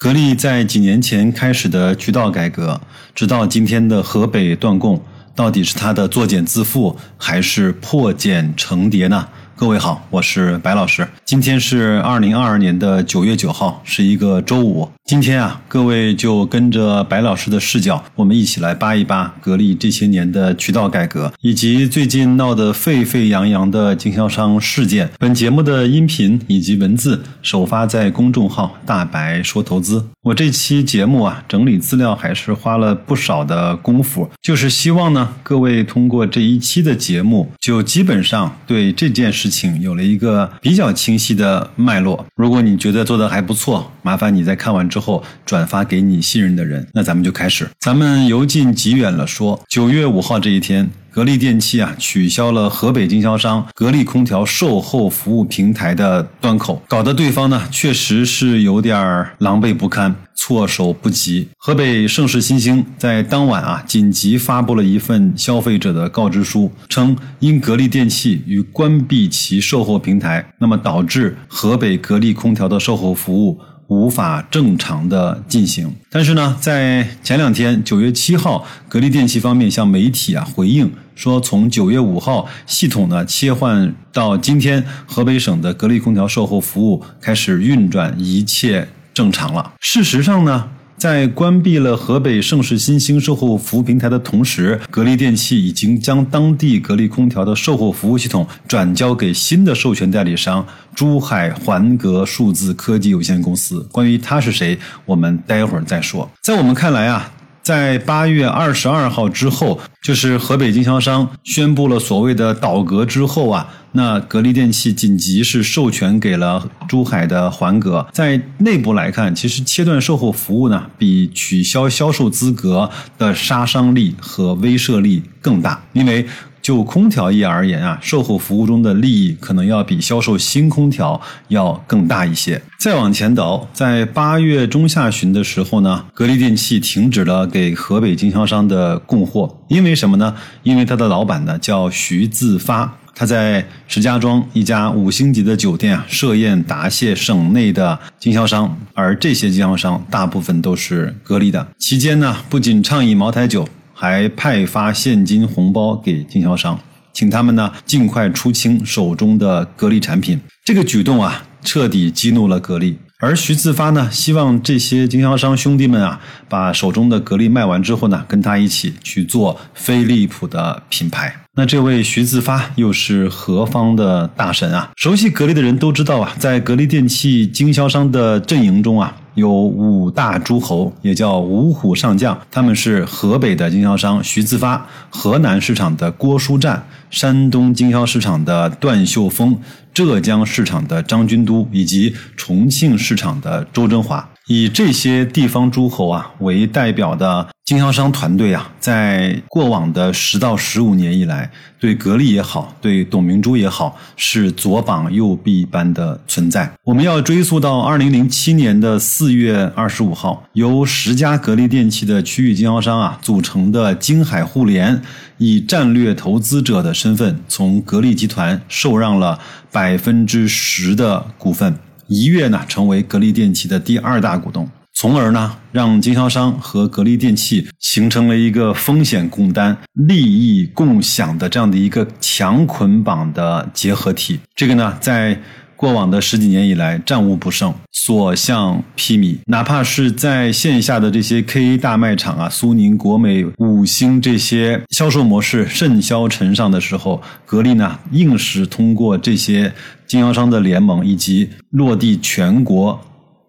[0.00, 2.80] 格力在几年前开始的渠道改革，
[3.14, 9.28] 直到今天的河北断供，到底是它的作茧自缚，还是破茧成蝶呢？
[9.60, 11.06] 各位好，我是白老师。
[11.26, 14.88] 今天是二零二二年的九月九号，是一个周五。
[15.04, 25.10] 今天啊，各位就跟着白老师的视角，我们一起来扒一扒格力这些年的渠道改革，以及最近闹得沸沸扬扬的经销商事件。
[25.18, 30.06] 本节目的音频以及文字首发在公众号“大白说投资”。
[30.22, 39.49] 我这期节目啊，整理资料还是花了不少的功夫，就是希望呢，各位通过这一期的节目，就基本上对这件事。
[39.50, 42.24] 情有了一个比较清晰的脉络。
[42.36, 46.86] 如果你觉得做的还不错，麻烦你在看完之后转发给你信任的人。
[46.94, 47.68] 那咱们就开始。
[47.80, 50.88] 咱们由近及远了说，九月五号这一天。
[51.12, 61.48] 格力电器啊，取消了河北经销商格力空调售后服务平台的端口，搞得对方呢确实是有点狼狈不堪、措手不及。
[61.58, 73.60] 河北盛世新兴在当晚啊，紧急发布了一份消费者的告知书，称因格力电器与关闭其售后平台，那么导致河北格力空调的售后服务。
[73.90, 89.74] 无法正常的进行，但是呢，在前两天九月七号，格力电器方面向媒体啊回应说，从九月五号系统呢切换到今天，河北省的格力空调售后服务开始运转，一切正常了。
[89.80, 90.70] 事实上呢。
[91.00, 100.62] 在关闭了河北盛世新兴售后服务平台的同时，格力电器已经将当地格力空调的售后服务系统转交给新的授权代理商
[100.94, 103.80] 珠海环格数字科技有限公司。
[103.90, 106.30] 关于他是谁，我们待会儿再说。
[106.42, 107.32] 在我们看来啊。
[107.70, 118.04] 在八月二十二号之后，就是河北经销商宣布了所谓的倒戈之后啊，那格力电器紧急是授权给了珠海的环格。
[118.12, 126.26] 在内部来看，其实切断售后服务呢，比取消销售资格的杀伤力和威慑力更大，因为。
[126.62, 132.60] 就空调业而言啊，售后服务中的利益可能要比销售新空调要更大一些。
[132.78, 140.34] 再往前倒，在八月中下旬的时候呢，格力电器停止了给河北经销商的供货，因为什么呢？
[140.62, 151.66] 因为他的老板呢叫徐自发，他在石家庄一家五星级的酒店啊设宴答谢省内的经销商，而这些经销商大部分都是格力的。
[151.78, 153.68] 期间呢，不仅倡议茅台酒。
[154.00, 156.80] 还派发现金红包给经销商，
[157.12, 160.40] 请他们呢尽快出清手中的格力产品。
[160.64, 162.96] 这个举动啊，彻底激怒了格力。
[163.18, 166.18] 而徐自发呢，希望这些经销商兄弟们啊，
[166.48, 171.36] 把手中的格力卖完之后呢，跟他一起去做飞利浦的品牌。
[171.54, 174.88] 那这位徐自发又是何方的大神啊？
[174.96, 179.14] 熟悉格力的人都知道啊，在格力电器经销商的阵营中啊。
[179.34, 189.58] 有五大诸侯，也叫五虎上将，他们是河北的经销商徐自发，河南市场的郭书战，山东经销市场的段秀峰，
[189.94, 194.28] 浙江市场的张军都，以及重庆市场的周振华。
[194.50, 206.68] 以这些地方诸侯啊为代表的经销商团队啊，在过往的十到十五年以来，对格力也好，对董明珠也好，是左膀右臂般的存在。
[206.82, 215.00] 我们要追溯到二零零七年的四月二十五号，由十家格力电器的区域经销商啊组成的京海互联，
[215.38, 219.38] 以战略投资者的身份，从格力集团受让了
[219.70, 221.78] 百分之十的股份。
[222.10, 234.40] 一跃呢，成为格力电器的第二大股东，从而呢，让经销商和格力电器形成了一个风险共担、利益共享的这样的一个强捆绑的结合体。
[234.56, 235.40] 这个呢，在
[235.80, 239.38] 过往的十几年以来，战无不胜，所向披靡。
[239.46, 249.72] 哪怕是在线下的这些 K 大卖场啊，苏宁、国美、五星这些销售模式甚嚣尘上的时候，格力呢，硬是通过这些。
[250.06, 253.00] 经销商的联盟以及落地全国、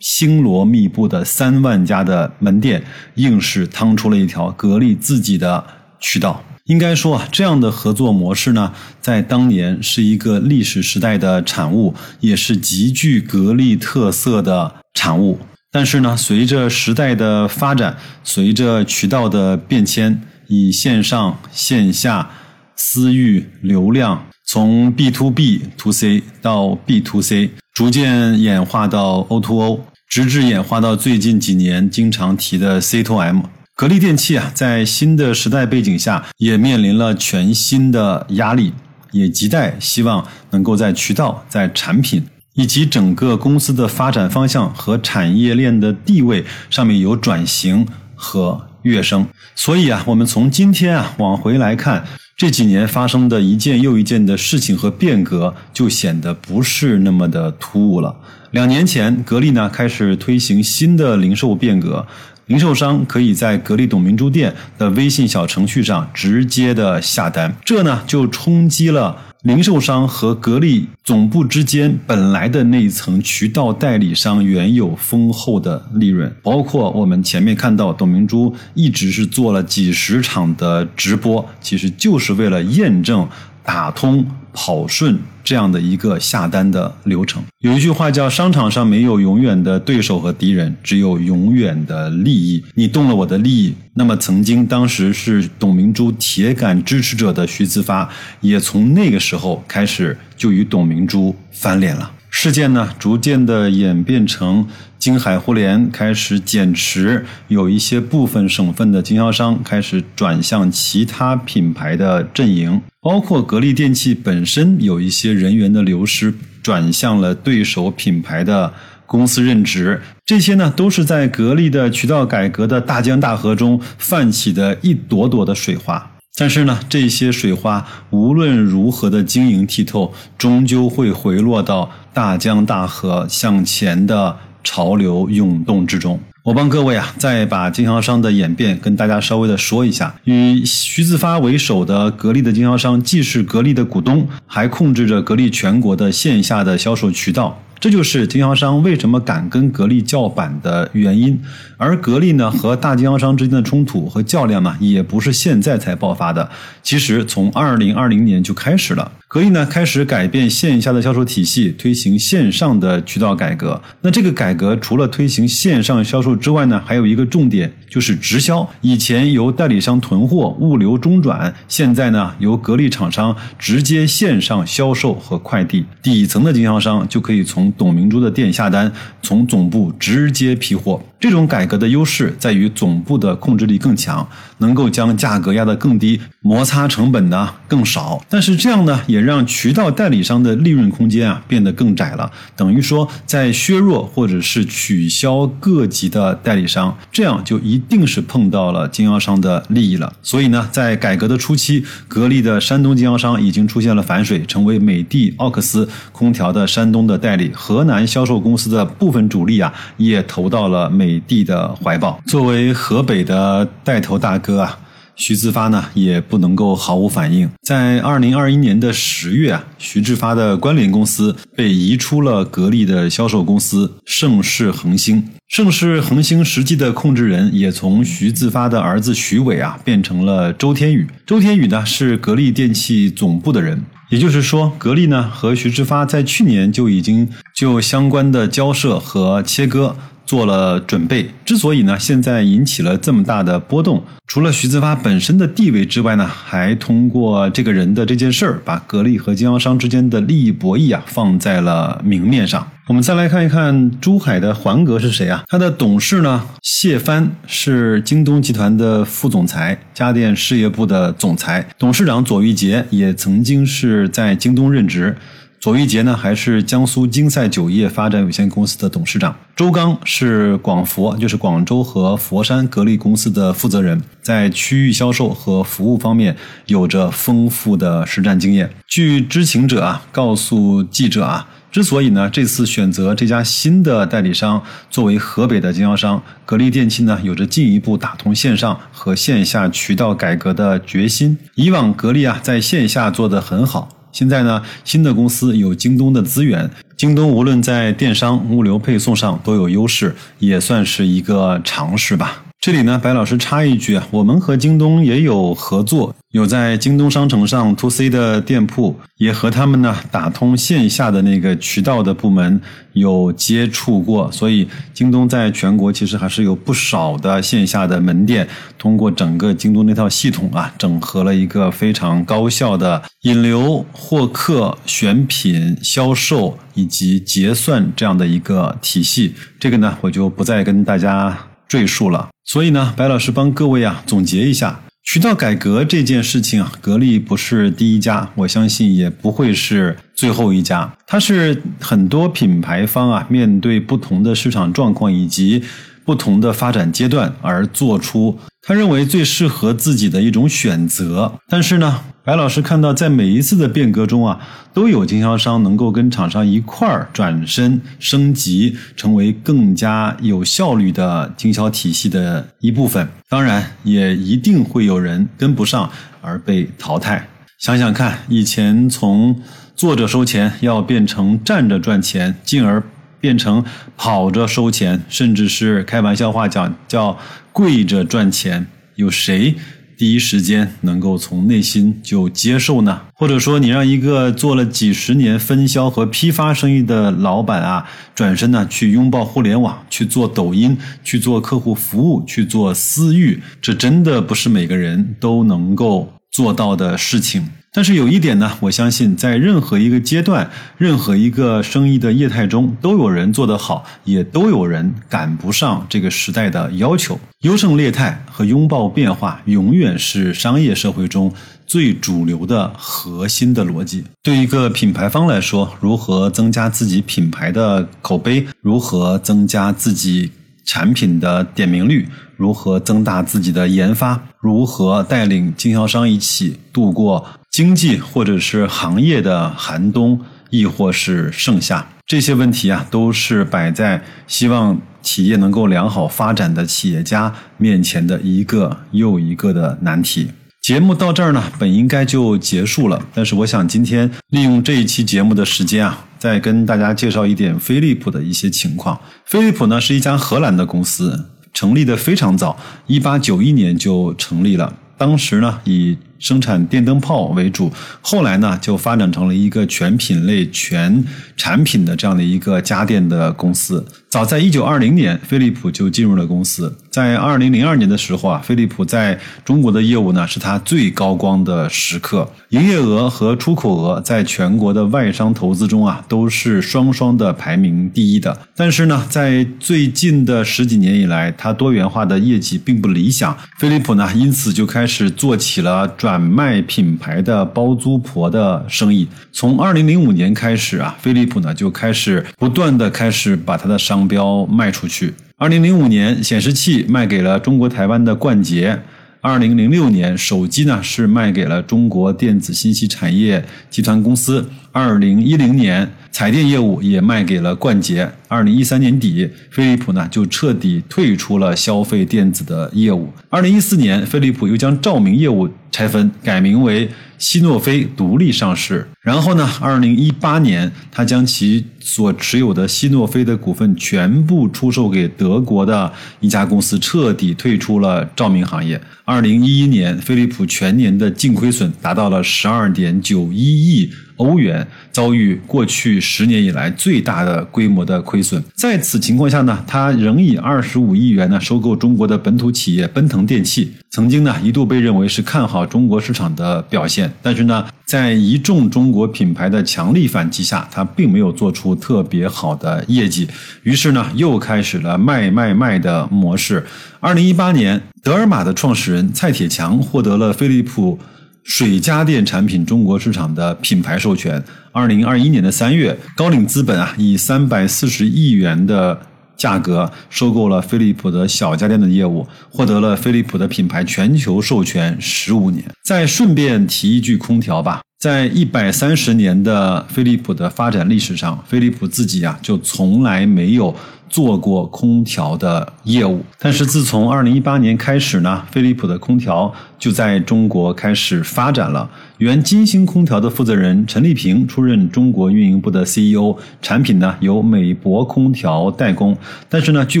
[0.00, 2.82] 星罗密布的三万家的门店，
[3.16, 5.62] 硬是趟出了一条格力自己的
[6.00, 6.42] 渠道。
[6.66, 15.38] 应该说啊，这样的合作模式呢，在当年是一个历史时代的产物，也是极具格力特色的产物。
[15.70, 22.30] 但是呢，随着时代的发展，随着渠道的变迁，以线上线下、
[22.74, 24.26] 私域流量。
[24.48, 33.40] 从 B to B to C 到 B to C，逐渐演化到 O to O，直至演化到最近几年经常提的 C to M。
[33.76, 38.72] 格力电器啊，在新的时代背景下，也面临了全新的压力，
[39.12, 42.24] 也亟待希望能够在渠道、在产品
[42.54, 49.26] 以及整个公司的发展方向和产业链的地位上面有转型和跃升。
[49.54, 52.02] 所以啊，我们从今天啊往回来看，
[52.34, 58.16] 这几年发生的一件又一件的事情和变革，就显得不是那么的突兀了。
[58.52, 62.06] 两年前，格力呢开始推行新的零售变革。
[62.46, 76.32] 零售商可以在格力董明珠店的微信小程序上直接的下单，这呢就冲击了零售商和格力总部之间本来的那一层渠道代理商原有丰厚的利润。
[76.40, 83.28] 包括我们前面看到董明珠一直是做了几十场的直播，其实就是为了验证
[83.64, 84.24] 打通。
[84.58, 92.64] 跑顺这样的一个下单的流程，有一句话叫“商场上没有永远的对手和敌人，只有永远的利益”。
[92.74, 98.10] 你动了我的利益，那么曾经当时是董明珠铁杆支持者的徐自发，
[98.40, 102.10] 也从那个时候开始就与董明珠翻脸了。
[102.38, 104.68] 事件呢，逐渐的演变成
[104.98, 118.70] 京海互联开始减持，有一些部分省份的经销商开始转向其他品牌的阵营，包括格力电器本身有一些人员的流失，转向了对手品牌的
[119.06, 120.02] 公司任职。
[120.26, 126.12] 这些呢，都是在格力的渠道改革的大江大河中泛起的一朵朵的水花。
[126.38, 136.20] 但是呢，这些水花无论如何的晶莹剔透，终究会回落到大江大河向前的潮流涌动之中。
[136.42, 140.14] 我帮各位啊，再把经销商的演变跟大家稍微的说一下。
[140.24, 147.60] 以徐自发为首的格力的经销商，既是格力的股东，还控制着格力全国的线下的销售渠道。
[147.78, 151.40] 这就是经销商为什么敢跟格力叫板的原因，
[151.76, 156.50] 而格力呢和大经销商之间的冲突和较量呢，也不是现在才爆发的，
[156.82, 159.12] 其实从二零二零年就开始了。
[159.28, 163.82] 格力呢开始改变线下的销售体系，推行线上的渠道改革。
[164.00, 168.66] 那这个改革除了推行线上销售之外呢，还有一个重点就是直销。
[168.80, 175.84] 以前由代理商囤货、物流中转，现在呢由格力厂商直接线上销售和快递。
[176.00, 178.92] 底层的经销商就可以从董明珠的店下单，
[179.22, 181.02] 从总部直接批货。
[181.18, 184.28] 这种改革的优势在于总部的控制力更强，
[184.58, 188.22] 能够将价格压得更低，摩擦成本呢更少。
[188.28, 192.30] 但是这样呢，也让渠道代理商的利润空间啊变得更窄了。
[192.54, 200.12] 等于说，在削弱或者是取消各级的代理商，这样就一定是碰到了经销商的利益了。
[200.22, 207.50] 所以呢，在改革的初期，格力的山东经销商已经出现了反水，成为美的奥克斯空调的山东的代理。
[207.56, 211.16] 河南销售公司的部分主力啊，也投到了美。
[211.26, 214.78] 的的怀抱，作为河北的带头大哥啊，
[215.14, 217.48] 徐自发呢也不能够毫无反应。
[217.62, 225.26] 在二零二一年的十月啊，徐志发的关联公司被移出了格力的销售公司盛世恒星。
[225.48, 231.06] 盛世恒星实际的控制人也从徐自发的儿子徐伟啊变成了周天宇。
[231.24, 239.96] 周天宇呢是格力电器总部的人，也就是说，格力呢和徐志发在去年就已经就相关的交涉和切割。
[240.26, 252.66] 做了准备，之所以呢现在引起了这么大的波动，除了徐志发本身的地位之外呢，还通过这个人的这件事儿，把格力和经销商之间的利益博弈啊放在了明面上。
[252.88, 255.42] 我们再来看一看珠海的环格是谁啊？
[255.48, 265.16] 他的董事呢谢帆是京东集团的副总裁，家电事业部的总裁，董事长左玉杰也曾经是在京东任职。
[265.58, 269.34] 左玉杰呢，还是江苏金赛酒业发展有限公司的董事长。
[269.56, 278.70] 周刚是广佛，就是广州和佛山格力公司的负责人，在区域销售和服务方面有着丰富的实战经验。
[278.86, 291.36] 据知情者啊告诉记者啊，之所以呢这次选择这家新的代理商作为河北的经销商，格力电器呢有着进一步打通线上和线下渠道改革的决心。
[291.54, 293.90] 以往格力啊在线下做得很好。
[294.10, 302.45] 现在呢，新的公司有京东的资源，京东无论在电商、物流配送上都有优势，也算是一个尝试吧。
[302.66, 312.60] 这里呢，白老师插一句啊，我们和京东也有合作，有在京东商城上 to C 的店铺，也和他们呢打通线下的那个渠道的部门
[312.94, 329.34] 有接触过，所以京东在全国其实还是有不少的线下的门店，通过整个京东那套系统啊，整合了一个非常高效的引流、获客、选品、销售以及结算这样的一个体系。
[329.60, 332.30] 这个呢，我就不再跟大家赘述了。
[332.46, 340.96] 所以呢，白老师帮各位啊总结一下，渠道改革这件事情啊，格力不是第一家，我相信也不会是最后一家。
[341.08, 345.64] 它是很多品牌方啊，面对不同的市场状况以及
[346.04, 351.40] 不同的发展阶段而做出他认为最适合自己的一种选择。
[351.48, 354.40] 但是呢，白老师看到在每一次的变革中啊，
[354.74, 363.08] 都有经销商能够跟厂商一块儿转身升级，成为更加有效率的经销体系的一部分。
[363.28, 365.88] 当然，也一定会有人跟不上
[366.20, 367.28] 而被淘汰。
[367.60, 369.40] 想想看，以前从
[369.76, 372.82] 坐着收钱要变成站着赚钱，进而
[373.20, 373.64] 变成
[373.96, 377.16] 跑着收钱，甚至是开玩笑话讲叫
[377.52, 378.66] 跪着赚钱，
[378.96, 379.54] 有谁
[379.96, 383.00] 第一时间能够从内心就接受呢？
[383.14, 397.48] 或者说，你让一个做了几十年分销和批发生意的老板啊，转身呢去拥抱互联网，去做抖音，去做客户服务，去做私域，这真的不是每个人都能够做到的事情。
[397.76, 407.20] 但是有一点呢，我相信在任何一个阶段、任何一个生意的业态中，都有人做得好，也都有人赶不上这个时代的要求。
[407.42, 411.30] 优胜劣汰和拥抱变化，永远是商业社会中
[411.66, 414.02] 最主流的核心的逻辑。
[414.22, 420.32] 对一个品牌方来说，如何增加自己品牌的口碑，如何增加自己
[420.66, 422.06] 产品的点名率，
[422.36, 427.24] 如何增大自己的研发，如何带领经销商一起度过。
[427.50, 430.20] 经济或者是行业的寒冬，
[430.50, 440.28] 亦或是盛夏，这些问题啊，都是摆在希望企业能够良好发展的企业家面前的一个又一个的难题。
[440.60, 449.00] 节目到这儿呢，本应该就结束了，但是我想今天利用这一期节目的时间啊，再跟大家介绍一点飞利浦的一些情况。
[449.24, 455.98] 飞利浦呢是一家荷兰的公司，成立的非常早，一八九一年就成立了，当时呢以。
[456.18, 461.04] 生产电灯泡为主，后来呢就发展成了一个全品类、全
[461.36, 463.84] 产品的这样的一个家电的公司。
[464.08, 466.74] 早在一九二零年，飞利浦就进入了公司。
[466.90, 478.38] 在二零零二年的时候啊，飞利浦在中国的业务呢是它最高光的时刻，营业额和出口额在全国的外商投资中啊都是双双的排名第一的。
[478.54, 485.86] 但是呢，在最近的十几年以来，它多元化的业绩并不理想，飞利浦呢因此就开始做起了。
[486.06, 495.12] 转卖品牌的包租婆的生意，从二零零五年开始啊，飞利浦呢就开始不断的开始把它的商标卖出去。
[495.36, 498.78] 二零零五年，显示器卖给了中国台湾的冠捷；
[499.20, 508.10] 二零零六年，手机呢是卖给了中国电子信息产业集团公司；二零一零年，彩电业务也卖给了冠捷。
[508.28, 513.12] 二零一三年底，飞利浦呢就彻底退出了消费电子的业务。
[513.28, 515.48] 二零一四年，飞利浦又将照明业务。
[515.72, 528.80] 拆分改名为希诺飞独立上市，然后呢，二零一八年，他将其所持有的希诺飞的股份全部出售给德国的一家公司，彻底退出了照明行业。
[529.04, 533.90] 二零一一年，飞利浦全年的净亏损达到了十二点九一亿。
[534.16, 553.28] 欧元遭遇过去十年以来最大的规模的亏损，在此情况下呢，他仍以二十五亿元呢收购中国的本土企业奔腾电器，曾经呢一度被认为是看好中国市场的表现，但是呢，在一众中国品牌的强力反击下，他并没有做出特别好的业绩，
[553.62, 556.64] 于是呢又开始了卖卖卖的模式。
[557.00, 560.98] 二零一八年，德尔玛的创始人蔡铁强获得了飞利浦。
[561.46, 564.42] 水家电产品中国市场的品牌授权。
[564.72, 569.00] 二零二一年的三月，高瓴资本啊以三百四十亿元的
[569.36, 575.64] 价格收购了飞利浦的小家电的业务，获得了飞利浦的品牌全球授权十五年。
[575.84, 583.74] 再顺便提一句空调吧，在一百三十年的飞利浦的发展历史上，飞利浦自己啊就从来没有。
[584.08, 591.90] 做过空调的业务，但是自从二零一八年开始呢，飞利浦的空调就在中国开始发展了。
[592.18, 599.16] 原金星空调的负责人陈丽萍出任中国运营部的 CEO，产品呢由美博空调代工。
[599.48, 600.00] 但是呢，据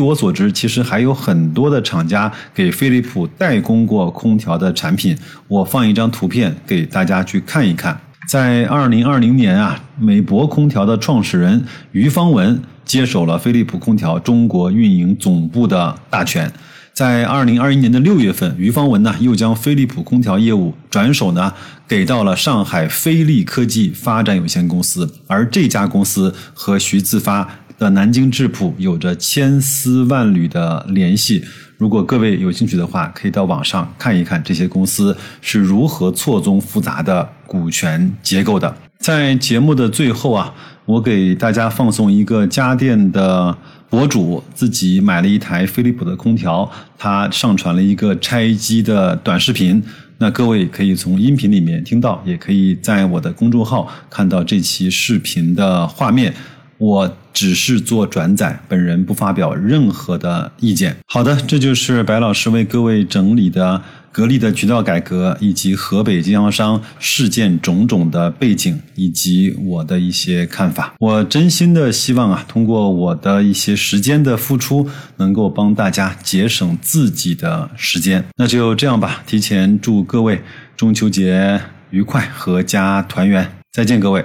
[0.00, 5.16] 我所知，其实还有很多的厂家给飞利浦代工过空调的产品。
[5.48, 8.00] 我放一张图片给大家去看一看。
[8.28, 12.60] 在二零二零年啊，美博空调的创始人于方文。
[12.86, 16.48] 接手了飞利浦空调中国运营总部的大权，
[16.92, 21.52] 在二零二一年的六月份，于方文呢又将飞利浦空调业务转手呢
[21.88, 31.44] 给到了上海飞利科技发展有限公司，而这家公司和徐自发的南京质朴有着千丝万缕的联系。
[31.78, 38.74] 如果各位有兴趣的话，可以到网上看一看这些公司是如何错综复杂的股权结构的。
[38.98, 40.52] 在节目的最后啊，
[40.86, 43.56] 我给大家放送一个家电的
[43.90, 49.80] 博主自己买了一台飞利浦的空调，他上传了一个拆机的短视频。
[50.18, 56.32] 那各位可以从音频里面听到，也可以在我的公众号看到这期视频的画面。
[56.78, 60.94] 我只是做转载，本人不发表任何的意见。
[61.06, 63.82] 好的，这就是白老师为各位整理的
[64.16, 70.94] 格力的渠道改革以及河北经销商事件种种的背景以及我的一些看法。
[70.98, 78.24] 我真心的希望啊，通过我的一些时间的付出，能够帮大家节省自己的时间。
[78.38, 80.40] 那就这样吧，提前祝各位
[80.78, 83.46] 中秋节愉快，阖家团圆。
[83.70, 84.24] 再见，各位。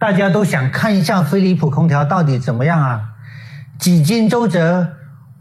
[0.00, 3.00] 大家都想看一下飞利浦空调到底怎么样啊？
[3.78, 4.88] 几经周折，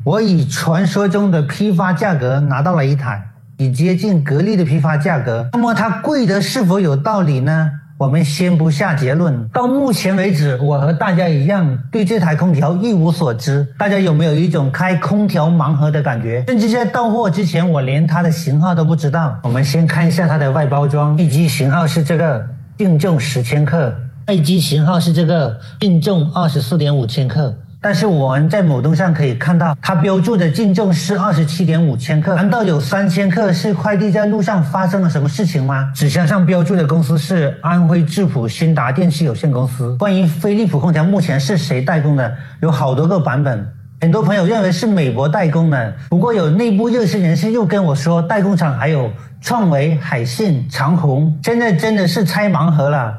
[0.04, 5.46] 我以传说中的批发价格拿到了一台，已接近格力的批发价格。
[5.52, 7.70] 那么它贵的是否有道理呢？
[7.98, 9.50] 我们先不下结论。
[9.50, 13.68] 到目前为止，我和大家一样对这台空调一无所知。
[13.78, 16.42] 大家有没有一种开空调盲盒的感觉？
[16.48, 19.38] 甚至在到货之前，我连它的型号都不知道。
[19.44, 22.42] 我们先看一下它的外包装，一机型号是这个，
[22.78, 23.94] 净重十千克。
[24.28, 32.36] 外机型号是这个，净重二十四点五千克，但是我们在某东上可以看到，它标注的净重是二十七点五千克。
[32.36, 35.90] 难道有三千克是快递在路上发生了什么事情吗？
[35.96, 39.96] 纸箱上标注的公司是安徽质朴新达电器有限公司。
[39.96, 43.66] 关于飞利浦空调目前是谁代工的，有好多个版本。
[44.02, 49.10] 很多朋友认为是美国代工的，不过有内部热心人士又跟我说，代工厂还有
[49.40, 51.34] 创维、海信、长虹。
[51.44, 53.14] 现在真的是拆盲盒了。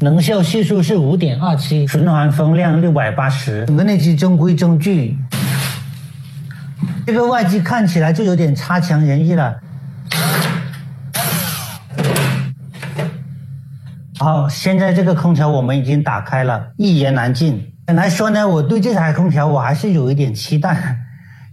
[0.00, 5.16] 能效系数是五点二七，循环风量六百八十，整个内机中规中矩。
[7.06, 9.56] 这个外机看起来就有点差强人意了。
[14.18, 17.72] 好，现在这个空调我们已经打开了，一言难尽。
[17.86, 20.96] 本来说呢，我对这台空调我还是有一点期待，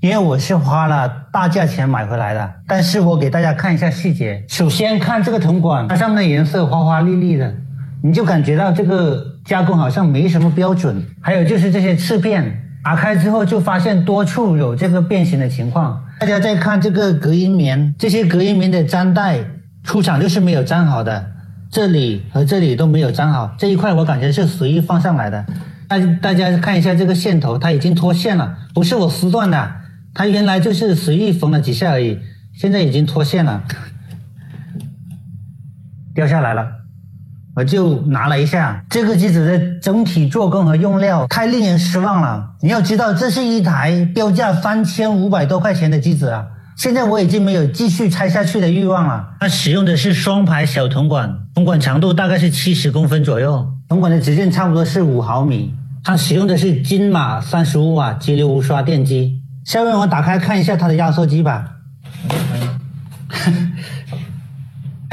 [0.01, 2.53] 因为我是花了大价钱买回来的。
[2.67, 7.53] 但是我给大家看一下细节，首先看这个铜管，它上面的颜色花花绿绿的，
[8.05, 11.01] 你就感觉到这个加工好像没什么标准。
[11.21, 16.03] 还有就是这些翅片，打开之后就发现多处有这个变形的情况。
[16.19, 19.39] 大家再看这个隔音棉，这些隔音棉的粘带
[19.85, 21.31] 出厂就是没有粘好的。
[21.71, 25.45] 这里和这里都没有粘好，这一块我感觉是随意放上来的。
[25.87, 29.75] 大大家看一下这个线头，它已经脱线了，不是我撕断的，
[30.13, 32.19] 它原来就是随意缝了几下而已，
[32.53, 33.63] 现在已经脱线了，
[36.13, 36.82] 掉下来了。
[37.55, 42.51] 我就拿了一下这个机子的整体做工和用料，太令人失望了。
[42.61, 46.45] 你要知道，这是一台标价三千五百多块钱的机子啊。
[46.75, 49.35] 现在我已经没有继续拆下去的欲望了。
[49.39, 55.71] 它使用的是双排小铜管，铜管长度大概是七十公分左右，铜管的直径差不多是五毫米。
[56.03, 59.39] 它使用的是金马三十五瓦直流无刷电机。
[59.63, 61.69] 下面我打开看一下它的压缩机吧。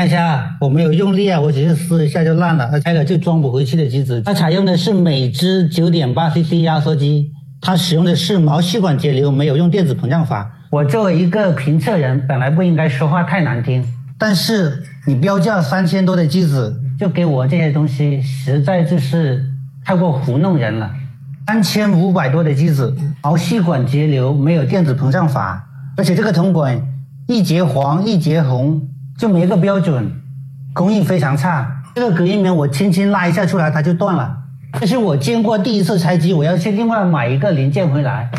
[0.01, 4.23] 看一下，我没有用力啊，我只是撕一下就烂了，拆了就装不回去的机子。
[4.23, 10.51] 它采用的是美姿九点八 CC 压缩机，它使用的是毛细管节流，没有用电子膨胀法。
[10.71, 13.85] 我作为一个评测人，本来不应该说话太难听，
[14.19, 19.45] 但是你标价三千多的机子，就给我这些东西，实在就是
[19.85, 20.91] 太过糊弄人了。
[21.47, 25.63] 三千五百多的机子，毛细管节流没有电子膨胀法，
[25.99, 26.81] 而且这个铜管
[27.29, 28.81] 一节黄一节红，
[29.21, 30.11] 就没个标准，
[30.73, 31.83] 工艺非常差。
[31.95, 34.35] 这个隔音棉我轻轻拉一下出来，它就断了。
[34.81, 38.31] 这是我见过第一次拆机，我要去另外买一个零件回来。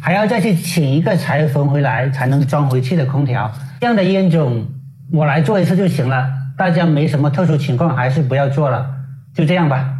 [0.00, 4.66] 还要再去请一个裁缝回来才能装回去的空调，这样的烟种
[5.12, 6.26] 我来做一次就行了。
[6.56, 8.86] 大家没什么特殊情况，还是不要做了，
[9.34, 9.91] 就这样吧。